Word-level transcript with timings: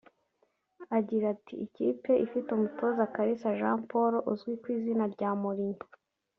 Agira 0.97 1.25
ati 1.35 1.53
“ikipe 1.65 2.11
ifite 2.25 2.49
umutoza 2.51 3.11
Kalisa 3.15 3.55
Jean 3.59 3.79
Paul 3.89 4.13
uzwi 4.31 4.53
ku 4.61 4.67
izina 4.75 5.03
rya 5.13 5.29
Morinnyo 5.41 5.85